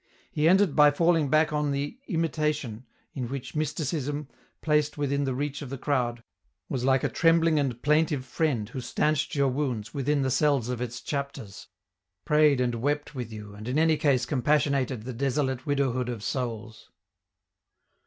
He 0.31 0.49
ended 0.49 0.75
by 0.75 0.89
falling 0.89 1.29
back 1.29 1.53
on 1.53 1.69
the" 1.69 1.99
Imita 2.09 2.51
tion," 2.55 2.87
in 3.13 3.27
which 3.29 3.55
Mysticism, 3.55 4.29
placed 4.63 4.97
within 4.97 5.25
the 5.25 5.35
reach 5.35 5.61
of 5.61 5.69
the 5.69 5.77
crowd, 5.77 6.23
was 6.67 6.83
like 6.83 7.03
a 7.03 7.07
trembling 7.07 7.59
and 7.59 7.79
plaintive 7.83 8.25
friend 8.25 8.67
who 8.69 8.81
stanched 8.81 9.35
your 9.35 9.49
wounds 9.49 9.93
within 9.93 10.23
the 10.23 10.31
cells 10.31 10.69
of 10.69 10.81
its 10.81 11.01
chapters, 11.01 11.67
prayed 12.25 12.59
and 12.59 12.73
wept 12.73 13.13
with 13.13 13.31
you, 13.31 13.53
and 13.53 13.67
in 13.67 13.77
any 13.77 13.95
case 13.95 14.25
compassionated 14.25 15.03
the 15.03 15.13
desolate 15.13 15.67
widowhood 15.67 16.09
of 16.09 16.23
souls. 16.23 16.89